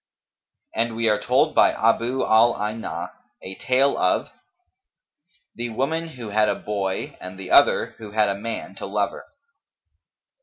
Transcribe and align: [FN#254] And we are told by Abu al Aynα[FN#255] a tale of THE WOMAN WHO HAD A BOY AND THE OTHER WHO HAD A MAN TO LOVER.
[FN#254] 0.75 0.81
And 0.83 0.95
we 0.95 1.09
are 1.09 1.21
told 1.21 1.53
by 1.53 1.73
Abu 1.73 2.25
al 2.25 2.55
Aynα[FN#255] 2.55 3.11
a 3.43 3.55
tale 3.59 3.95
of 3.99 4.31
THE 5.53 5.69
WOMAN 5.69 6.07
WHO 6.07 6.29
HAD 6.29 6.49
A 6.49 6.55
BOY 6.55 7.15
AND 7.21 7.37
THE 7.37 7.51
OTHER 7.51 7.93
WHO 7.99 8.09
HAD 8.09 8.29
A 8.29 8.33
MAN 8.35 8.73
TO 8.73 8.87
LOVER. 8.87 9.27